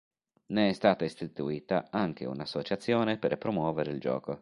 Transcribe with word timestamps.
Ne 0.47 0.69
è 0.69 0.73
stata 0.73 1.05
istituita 1.05 1.89
anche 1.91 2.25
un'associazione 2.25 3.19
per 3.19 3.37
promuovere 3.37 3.91
il 3.91 3.99
gioco. 3.99 4.39